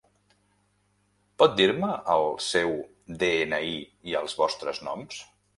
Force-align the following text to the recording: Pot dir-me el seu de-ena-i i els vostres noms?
Pot 1.41 1.53
dir-me 1.59 1.91
el 2.15 2.25
seu 2.47 2.73
de-ena-i 3.25 3.79
i 4.15 4.21
els 4.23 4.39
vostres 4.45 4.85
noms? 4.91 5.25